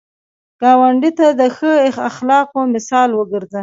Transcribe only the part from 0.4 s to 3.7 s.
ګاونډي ته د ښه اخلاقو مثال وګرځه